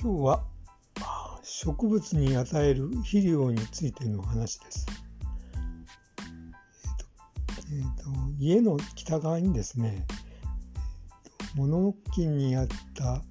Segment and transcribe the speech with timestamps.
[0.00, 0.44] 今日は
[1.42, 4.86] 植物に与える肥料についての話です。
[5.50, 7.06] えーと
[7.72, 8.04] えーと、
[8.38, 10.06] 家の北側にですね
[11.56, 13.22] 物置にあった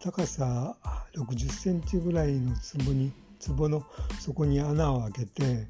[0.00, 0.78] 高さ
[1.14, 3.12] 60センチぐらいの壺に
[3.46, 3.84] 壺の
[4.18, 5.68] 底に穴を開けて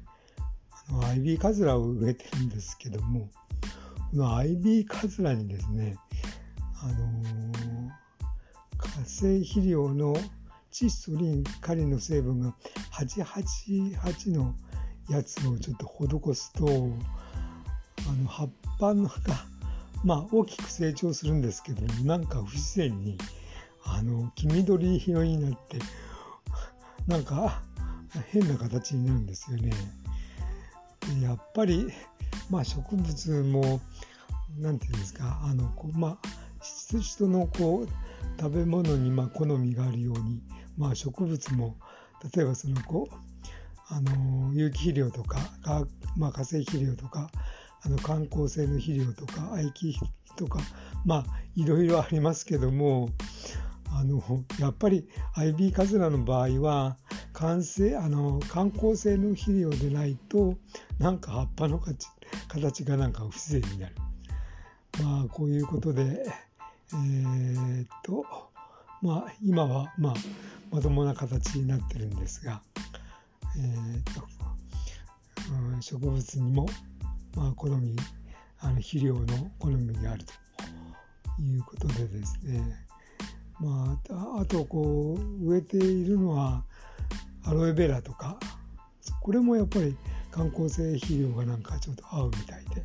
[0.89, 3.29] あのアイビーカズラを植えてるんですけども
[4.11, 5.97] このアイビーカズラにですね
[6.81, 10.15] あのー、化成肥料の
[10.71, 12.53] 窒素リンカリの成分が
[12.93, 14.55] 888の
[15.09, 16.67] やつをちょっと施すと
[18.09, 18.49] あの葉っ
[18.79, 19.11] ぱのが
[20.03, 23.17] まあ大きく成長するんですけどなんか不自然に
[23.83, 25.79] あの黄緑色になって
[27.07, 27.61] なんか
[28.31, 29.71] 変な形になるんですよね。
[31.21, 31.87] やっぱり
[32.49, 33.79] まあ植物も
[34.59, 36.27] 何て言うんですかあのこうまあ
[36.99, 37.87] 人のこう
[38.39, 40.41] 食べ物にま好みがあるように
[40.77, 41.75] まあ、植物も
[42.33, 43.15] 例えばそのこう
[43.89, 45.39] あの有機肥料とか
[46.17, 47.29] まあ、化成肥料とか
[47.83, 49.97] あの観光性の肥料とか愛機
[50.35, 50.59] とか
[51.05, 53.09] まあいろいろありますけども
[53.93, 54.21] あの
[54.59, 56.97] やっぱりアイビーカズラの場合は
[57.33, 60.55] 完成あの観光性の肥料でないと
[60.99, 61.79] なんか葉っぱの
[62.47, 63.95] 形がなんか不自然になる。
[65.03, 66.25] まあこういうことで
[66.93, 68.25] えー、っと
[69.01, 70.13] まあ今はまあ
[70.71, 72.61] まともな形になってるんですが、
[73.57, 74.27] えーと
[75.73, 76.67] うん、植物にも、
[77.35, 77.95] まあ、好み
[78.59, 79.25] あの肥料の
[79.59, 80.33] 好みがあると
[81.41, 82.61] いうことでですね、
[83.59, 86.63] まあ、あとこう植えているのは
[87.45, 88.37] アロエベラとか
[89.21, 89.95] これもやっぱり
[90.31, 92.83] 観光性肥料がなんかちょっと合うみたいで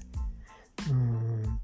[0.90, 1.60] うん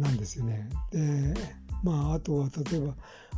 [0.00, 0.68] なんですよね。
[0.90, 1.34] で
[1.82, 2.94] まああとは例えば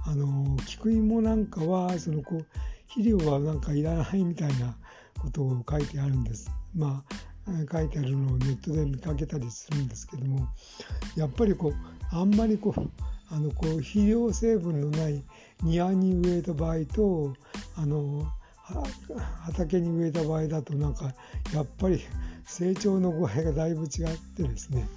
[0.06, 2.47] あの菊芋なんかはそのこう
[2.88, 4.75] 肥料はなんかいらないみたいな
[5.19, 6.50] ことを書いてあるんです。
[6.75, 7.15] まあ
[7.72, 10.49] 書いてあるのをネットで見かけたりするんですけども
[11.16, 12.91] やっぱりこうあんまりこう
[13.33, 15.22] あのこう肥料成分のない
[15.62, 17.34] 庭に植えた場合と
[17.77, 18.27] あの
[19.43, 21.12] 畑に植えた場合だとなんか
[21.53, 22.00] やっぱり
[22.44, 24.89] 成長の具合がだいぶ違ってですね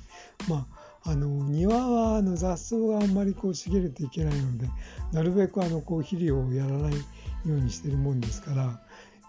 [0.48, 4.70] まああの庭はあの雑草があんまりこう茂るといけないので
[5.12, 7.02] なるべくあのこう肥料をやらないよ
[7.46, 8.82] うにしてるもんですから、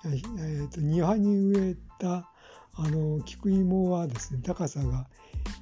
[0.04, 2.30] えー、と庭に植えた
[2.76, 5.06] あの菊芋はですね高さが、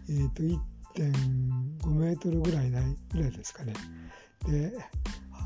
[0.08, 3.72] えー、と1.5メートルぐらいないぐらいですかね。
[4.46, 4.72] で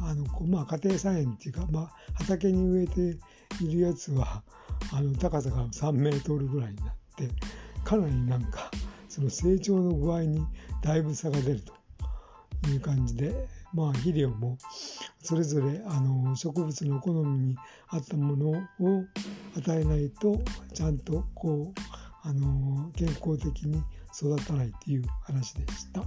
[0.02, 3.18] あのまあ家庭菜園っていうか、まあ、畑に植えて
[3.62, 4.42] いるやつは
[4.92, 7.28] あの高さが3メートルぐらいになって
[7.84, 8.70] かなりなんか
[9.16, 10.46] その成長の具合に
[10.82, 14.58] だいぶ差が出るという感じで、まあ、肥料も
[15.22, 17.56] それぞれあの植物の好みに
[17.88, 19.04] 合ったものを
[19.56, 20.38] 与えないと
[20.74, 21.80] ちゃんとこう
[22.24, 23.82] あの健康的に
[24.14, 26.04] 育たないという話でした。